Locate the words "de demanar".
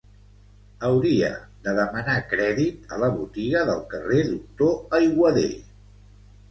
1.67-2.15